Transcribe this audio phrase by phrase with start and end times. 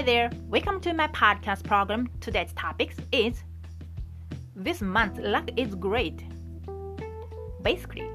[0.00, 2.08] Hi there, welcome to my podcast program.
[2.20, 3.42] Today's topic is
[4.54, 6.24] This month's luck is great.
[7.62, 8.08] Basically,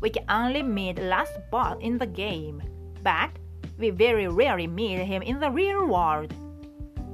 [0.00, 2.62] we can only meet last boss in the game,
[3.02, 3.30] but
[3.78, 6.32] we very rarely meet him in the real world.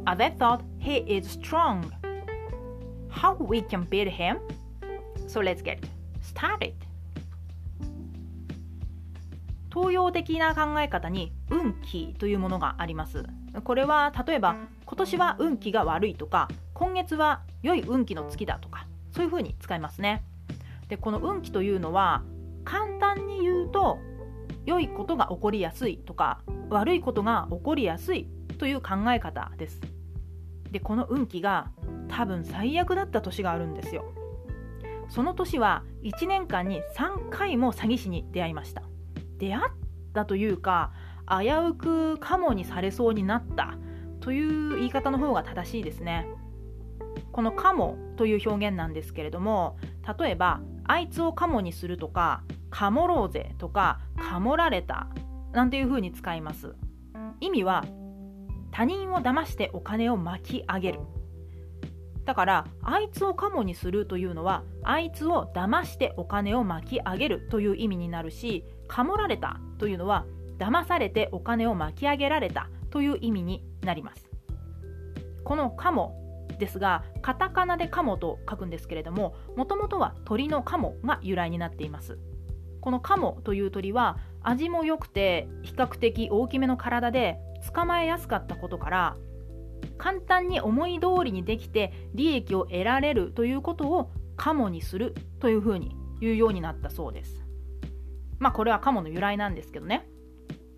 [0.06, 1.92] As I thought, he is strong.
[3.08, 4.38] How we can beat him?
[5.26, 5.84] So let's get
[6.22, 6.74] started.
[9.74, 13.24] 東洋的な考え方に運気というものがあります
[13.63, 20.23] これは例えば今年は運気が悪いとか今月は良い運気の月だとかそういうふうに使いますね。
[20.87, 22.23] でこの運気というのは
[22.63, 23.99] 簡単に言うと
[24.65, 28.27] 良いことが起こりやすいとか悪いことが起こりやすい
[28.57, 29.79] という考え方です。
[30.71, 31.71] でこの運気が
[32.07, 34.05] 多分最悪だった年があるんですよ。
[35.09, 38.83] その年は1年間に3回も詐欺師に出会いました。
[39.37, 39.71] 出会っ
[40.13, 40.91] たというか
[41.29, 43.75] 危うくカモにされそうになった。
[44.19, 46.27] という言い方の方が正しいですね。
[47.31, 49.77] このカモという表現なんですけれども
[50.19, 55.07] 例えばあいつをカモにするとかカモろうぜとかカモられた
[55.51, 56.75] なんていう風に使います。
[57.39, 57.85] 意味は
[58.71, 60.99] 他人を騙してお金を巻き上げる。
[62.25, 70.25] だからあいつをカモにするというのはあいつを騙してお金を巻き上げるという意味になるしかもられたというのは
[70.59, 74.29] 騙されてお金を巻き上げられたという意味になります。
[75.43, 82.19] このカモですがカタカナでカモと書くんですけれどももともとは鳥のカモが由来になっています。
[82.81, 87.39] このカモという鳥は味も良くて比較的大きめの体で
[87.73, 89.17] 捕まえやすかったことから
[89.97, 97.43] 簡単に思い通りにできて利益を得られるということをカモにするというふうに言うようになったそうです。
[98.39, 100.07] まあこれはカモの由来なんですけどね。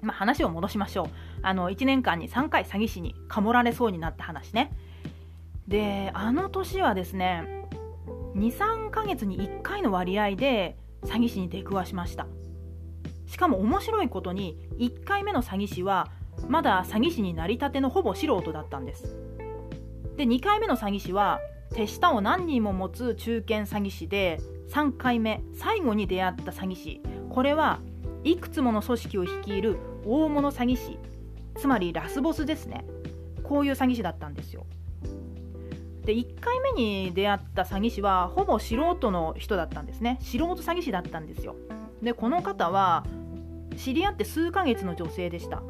[0.02, 1.07] まあ話を戻しましょう。
[1.41, 4.71] あの1年間に3回詐欺師にかもられそうになった話ね。
[5.67, 7.67] であの年はですね
[8.36, 12.27] 23ヶ月に1回の割合で詐欺師に出くわしました。
[13.26, 16.09] しかも面白いことに1回目の詐欺師は
[16.47, 19.15] まだ詐欺師になりたてのほぼ素人だったんです。
[20.17, 21.39] で2回目の詐欺師は
[21.73, 27.02] 手下を何人も持つ中堅詐欺師で3回目最後に出会った詐欺師。
[27.30, 27.80] これは
[28.23, 30.98] いくつもの組織を率いる大物詐欺師。
[31.56, 32.86] つまりラスボスですね。
[33.44, 34.66] こういう詐欺師だったんですよ。
[36.06, 40.17] で1回目に出会った詐欺師はほぼ素人の人だったんですね。
[40.22, 41.56] 素人詐欺師だったんですよ。
[42.02, 43.06] でこの方は
[43.78, 45.62] 知り合って数ヶ月の女性でした。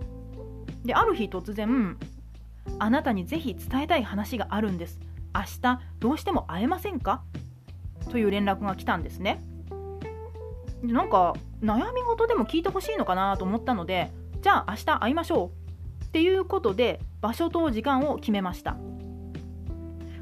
[0.85, 1.97] である日突然
[2.79, 4.99] あなたにぜひ伝えたい話があるんです。
[5.33, 7.23] 明日どうしても会えませんか？
[8.09, 9.41] という連絡が来たんですね。
[10.81, 15.51] なんか悩み事でも聞いてほしいのかなと思ったのでじゃあ明日会いましょ
[16.01, 18.75] うっていうことで場所と時間を決めました。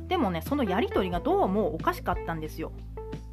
[0.08, 2.72] でもねそのやり取りがどうもおかしかったんですよ。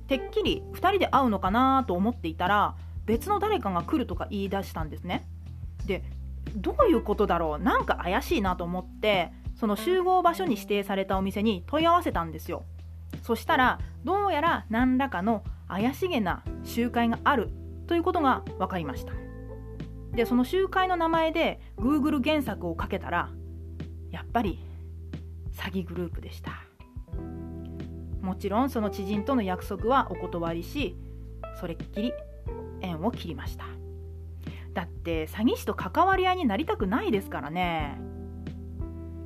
[0.06, 5.26] てっきり2人で会うのかなと思っていたら別の誰かが来るとか言い出したんですね。
[5.86, 6.04] で
[6.54, 7.62] どういうことだろう？
[7.62, 12.64] なんか怪しいなと思ってその集合場所に指定されたお店に問い合わせたんですよ。
[13.22, 17.50] そしたらどうやら何らかの怪しげな集会がある
[17.88, 19.12] ということが分かりました。
[20.16, 23.30] でその集会の名前で Google 原作をかけたら
[24.10, 24.58] やっぱり
[25.52, 26.62] 詐欺グループでした。
[28.22, 30.96] もちろんその知人との約束はお断りし
[31.60, 32.12] それっきり
[32.80, 33.66] 縁を切りました。
[34.72, 38.00] だって詐欺師と関わり合いになりたくないですからね。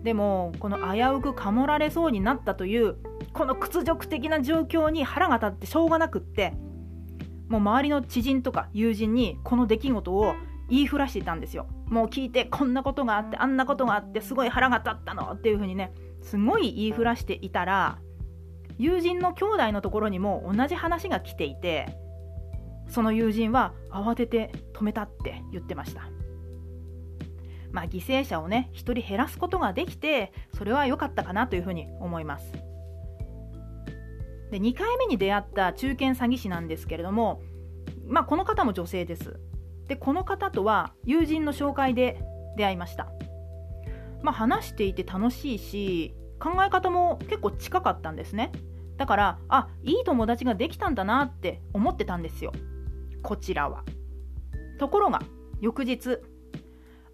[0.03, 2.97] でもこの危うくかもられそうになったという
[3.33, 6.55] この屈辱的な状況に腹が立ってしょうがなくって
[7.49, 10.35] もう周りの知人とか友人にこの出来事を
[10.71, 11.67] 言いふらしていたんですよ。
[11.87, 15.93] もう聞いてこんなことがあってあんなことがあってすごい腹が立ったのっていう風にね
[16.23, 17.99] すごい言いふらしていたら
[18.79, 21.87] 友人の兄弟のところにも同じ話が来ていて
[22.89, 26.09] その友人は慌てて止めたって言ってました。
[27.73, 32.53] まあ犠牲者をね1人減らすことができてそれは良かったかなというふうに思います。
[34.51, 37.41] で2回目に出会った中堅詐欺師なんですけれども
[38.07, 39.39] まあこの方も女性です。
[39.91, 42.23] でこの方とは友人の紹介で
[42.57, 43.09] 出会いました。
[44.23, 48.53] まあ話していて楽しいし考え方も結構近かったんですね。
[48.99, 52.53] だからあいい友達ができたんだなって思ってたんですよ。
[53.25, 53.83] こちらは。
[54.79, 55.23] ところが
[55.61, 56.19] 翌日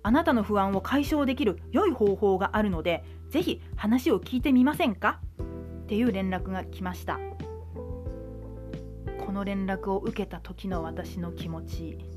[0.02, 5.22] あなたの不安を解消できる良い方法があるのでぜひ話を聞いてみませんか？
[5.84, 7.18] っていう連絡が来ました。
[9.24, 12.15] この連絡を受けた時の私の気持ち。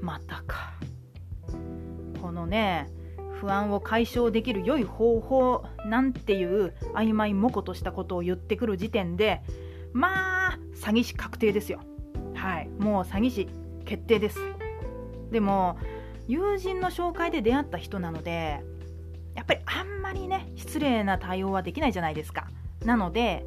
[0.00, 0.72] またか。
[2.20, 2.88] このね
[3.40, 9.42] 不安を解消できる良い方法なんていう曖昧模糊としたことを言ってくる時点で
[9.92, 11.80] まあ詐欺師確定ですよ。
[12.34, 12.68] はい。
[12.78, 13.48] もう詐欺師
[13.84, 14.38] 決定です。
[15.30, 15.78] でも
[16.26, 18.62] 友人の紹介で出会った人なので
[19.34, 22.48] やっぱりあんまりね失礼な対応はできないじゃないですか。
[22.84, 23.46] なので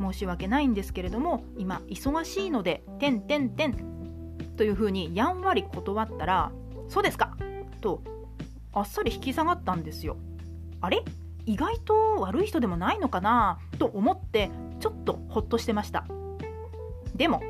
[0.00, 3.76] 申し訳ないんですけれども今忙しいので「てんてんてん」
[4.56, 6.50] というふうにやんわり断ったら
[6.88, 7.36] 「そうですか」
[7.80, 8.02] と
[8.72, 10.16] あっさり引き下がったんですよ。
[10.80, 11.02] あれ？
[11.46, 13.58] 意外と悪い人でもないのかな？
[13.78, 14.50] と思って
[14.80, 16.04] ちょっとほっとしてました。
[17.14, 17.40] でも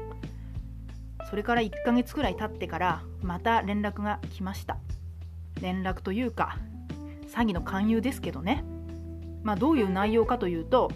[1.28, 4.76] それから1ヶ月くらい経ってからまた連絡が来ました。
[5.60, 6.58] 連絡というか
[7.28, 8.64] 詐欺の勧誘ですけどね。
[9.42, 10.90] まあどういう内容かというと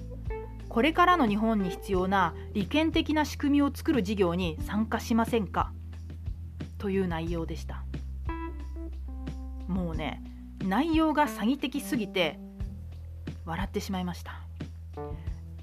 [0.68, 5.72] これからの日本に必要な利権的な仕組みを作る事業に参加しませんか？
[6.80, 7.84] という内容でした。
[9.68, 10.24] もうね
[10.66, 12.40] 内容が詐欺的すぎて
[13.44, 14.40] 笑ってしまいました。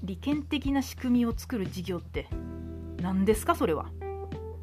[0.02, 2.28] 利権的な仕組みを作る事業って
[3.02, 3.90] 何ですかそれは。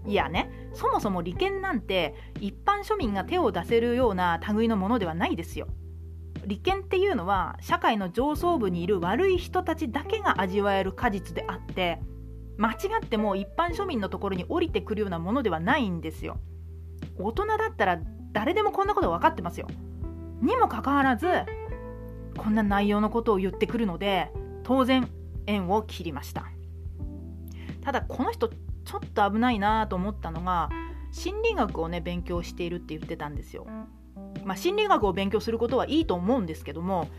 [0.07, 5.67] いやねそもそも利権なんて一般庶民が手を出せるような類のものではないですよ。
[6.45, 11.99] 利権っていうのは社会の上層部にいる悪い人たちだけが味わえる果実であって
[12.57, 16.39] 間違っても一般庶民のところに降りてくるようなものではないんですよ。
[17.17, 17.99] 大人だったら
[18.31, 19.67] 誰でもこんなこと分かってますよ。
[20.41, 21.27] にもかかわらず
[22.37, 24.31] こんな内容のことを言ってくるので
[24.63, 25.09] 当然
[25.47, 26.45] 縁を切りました。
[27.81, 30.69] ただこの人ちょっと危ないなと思ったのが
[31.11, 33.65] 心理学をね勉強しているって言ってたんですよ。
[34.45, 37.09] まあ、心理学を勉強することはいいと思うんですけども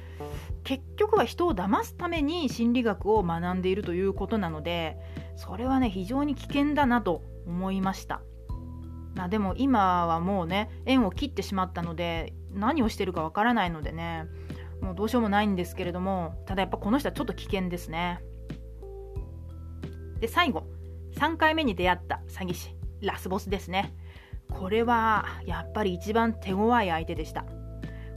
[0.63, 4.97] 結局は人を騙すために心理学を学んでいるということなので
[5.35, 8.23] それはね非常に危険だなと思いました。
[9.15, 14.27] まあ、でも今はもうね縁を切ってしまったので何をしてるかわからないのでね
[14.83, 18.21] もうどうしようもないんですけれどもただやっぱこの人はちょっと危険ですね。
[20.21, 20.67] で最後
[21.17, 23.95] 3回目に出会った詐欺師ラスボスですね。
[24.51, 27.45] これはやっぱり一番手強い相手でした。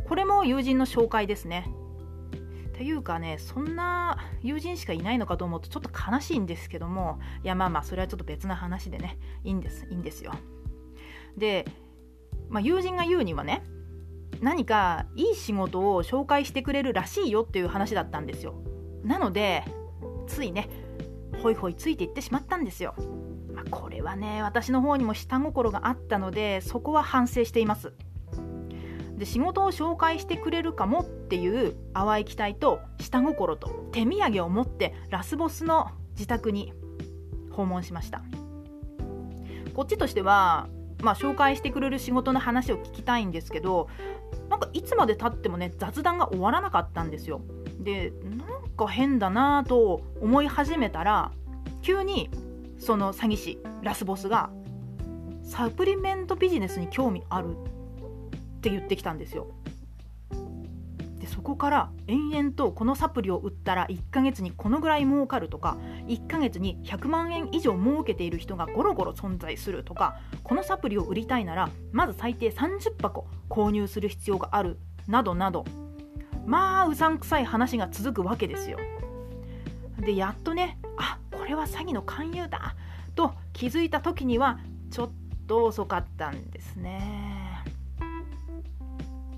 [0.07, 1.69] これも友人の紹介ですね。
[2.79, 10.31] ていうかねそんな友人しかいないのかと思うとちょっと悲しいんですけどもいやまあまあそれはちょっと別な話でねいいんですいいんですよ。
[11.37, 11.65] で、
[12.47, 13.63] まあ、友人が言うにはね
[14.39, 18.55] 何かいい仕事を紹介してくれるらしいよっていう話だったんですよ。
[19.03, 19.65] なので
[20.27, 20.69] ついね
[21.43, 22.95] ホイホイついていってしまったんですよ、
[23.59, 27.91] まあ、これはね私の方にも下心があったのでそこは反省しています
[29.17, 36.73] で仕事を紹介してくれるかもっていう淡い期待と下心と手土産を持ってラスボスの自宅に
[37.51, 38.21] 訪問しました
[39.73, 40.69] こっちとしては
[41.01, 43.87] まあ、紹介してくれる仕事の話を聞きたいんですけど
[44.49, 47.41] なんかいつまでたってもね雑談が終わらなかったんですよ。
[47.79, 51.31] でなんか変だなと思い始めたら
[51.81, 52.29] 急に
[52.79, 54.49] その詐欺師ラスボスが
[55.43, 59.47] サプリメントビジネスに興味あるって言ってきたんですよ。
[61.19, 65.77] でそこから延々とこのサプリを売ったら1ヶ月にこのぐらい儲かるとか
[66.07, 75.65] 1ヶ月に100万円以上儲けている人がゴロゴロ存在するとかこのサプリを売りたいならまず最低30箱購入する必要があるなどなど
[76.45, 78.77] まあうさんくさい話が続くわけですよ。
[79.99, 80.79] でやっとね
[81.49, 82.75] れは詐欺の勧誘だ。
[83.15, 84.59] と気づいた時には
[84.91, 85.11] ちょっ
[85.47, 87.65] と遅かったんですね。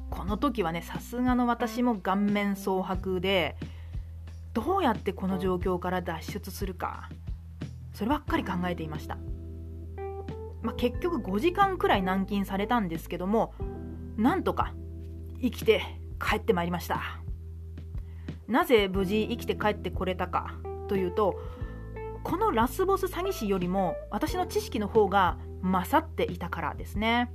[0.10, 3.56] この時はねさすがの私も顔面蒼白で
[4.53, 7.10] どうやってこの状況から脱出するか
[7.94, 9.18] そればっかり考えていました、
[10.62, 13.53] まあ、結局5時間くらい軟禁されたんですけども
[14.18, 14.74] なんとか
[15.41, 15.82] 生きて
[16.20, 17.01] 帰ってまいりました。
[18.48, 20.53] なぜ無事生きて帰ってこれたか
[20.89, 21.39] というと
[22.24, 27.32] このラスボス詐欺師よりも私の知識の方が勝っていたからですね。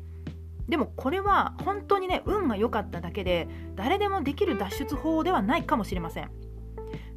[0.69, 6.31] でもこれは本当にね運が良かっただけで誰でもできる脱出法ではないかもしれません、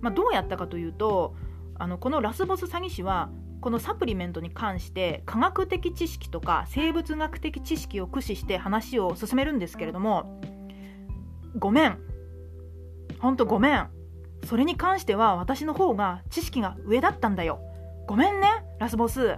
[0.01, 1.35] まあ、どうやったかというと
[1.79, 10.39] あのこのラスボス詐欺師はこのサプリメントに関して科学的知識とか生物学的知識を駆使して話を進めるんですけれども
[11.57, 11.99] ごめん。
[13.19, 13.89] ほんとごめん。
[14.45, 17.59] それに関しては私の方が知識が上だったんだよ。
[18.07, 18.47] ごめんね
[18.79, 19.37] ラスボス。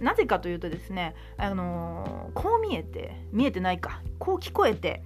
[0.00, 4.02] なぜかというとですね、あのー、こう見えて見えてないか。
[4.18, 5.02] こう聞こえて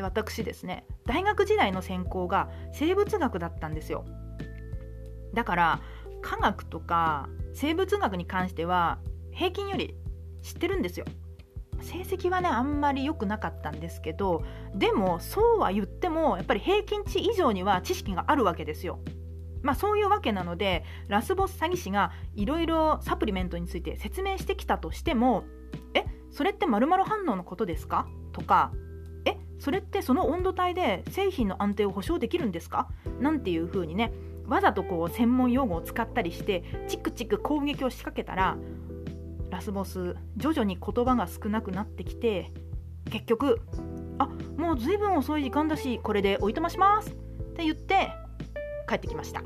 [0.00, 4.04] 私ですね大学時代の専攻が生物学だったんですよ。
[5.34, 5.80] だから
[6.22, 8.98] 科学とか生物学に関しては
[9.32, 9.94] 平均より
[10.42, 11.06] 知ってるんですよ。
[11.86, 14.42] 成績はねあんまり良くなかったんですけど
[14.74, 18.98] でもそうは言ってもやっぱり平均値以上には知識があるわけですよ。
[19.62, 25.44] まあそういうわけなのでラスボス詐欺師がいろいろサプリメントについて説明してきたとしても
[25.94, 28.06] えそれって〇〇反応のことですか？
[28.32, 28.70] とか
[29.24, 32.88] えそれってその温度帯で製品の安定を保証できるんですか？
[33.20, 34.12] なんていうふうにね
[34.46, 38.56] わざとこう専門用語を使ったりしてチクチク攻撃を仕掛けたら
[39.50, 42.52] ラスボス徐々に言葉が少なくなってきて
[43.10, 43.60] 結局
[44.18, 47.14] 「あもう随分遅い時間だしこれでおいとまします」っ
[47.54, 48.10] て言って
[48.88, 49.42] 帰ってきました。